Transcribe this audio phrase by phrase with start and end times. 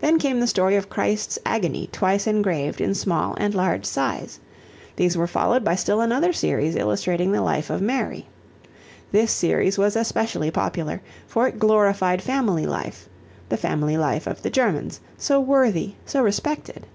[0.00, 4.40] Then came the story of Christ's agony twice engraved in small and large size.
[4.96, 8.26] These were followed by still another series illustrating the life of Mary.
[9.12, 13.08] This series was especially popular, for it glorified family life
[13.50, 16.86] the family life of the Germans, so worthy, so respected.